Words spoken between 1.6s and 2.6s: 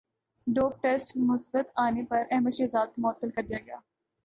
انے پر احمد